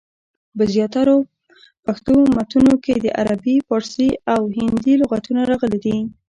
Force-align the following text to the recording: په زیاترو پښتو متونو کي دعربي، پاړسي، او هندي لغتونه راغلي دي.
په 0.57 0.63
زیاترو 0.73 1.17
پښتو 1.85 2.15
متونو 2.35 2.73
کي 2.83 2.93
دعربي، 3.05 3.55
پاړسي، 3.67 4.09
او 4.33 4.41
هندي 4.57 4.93
لغتونه 5.01 5.41
راغلي 5.51 5.79
دي. 5.85 5.97